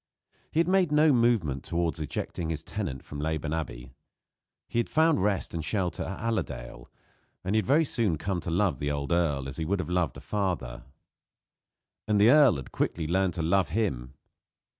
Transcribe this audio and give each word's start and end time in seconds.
He 0.51 0.59
had 0.59 0.67
made 0.67 0.91
no 0.91 1.13
movement 1.13 1.63
towards 1.63 1.99
ejecting 1.99 2.49
his 2.49 2.63
tenant 2.63 3.03
from 3.05 3.19
Leyburn 3.19 3.53
Abbey. 3.53 3.91
He 4.67 4.79
had 4.79 4.89
found 4.89 5.21
rest 5.21 5.53
and 5.53 5.63
shelter 5.63 6.01
at 6.01 6.19
Allerdale, 6.27 6.87
and 7.43 7.55
had 7.55 7.67
very 7.67 7.85
soon 7.85 8.17
come 8.17 8.41
to 8.41 8.49
love 8.49 8.79
the 8.79 8.89
old 8.89 9.11
earl 9.11 9.47
as 9.47 9.57
he 9.57 9.65
would 9.65 9.79
have 9.79 9.91
loved 9.91 10.17
a 10.17 10.19
father. 10.19 10.85
And 12.07 12.19
the 12.19 12.31
earl 12.31 12.55
had 12.55 12.71
quickly 12.71 13.05
learned 13.07 13.35
to 13.35 13.43
love 13.43 13.69
him. 13.69 14.15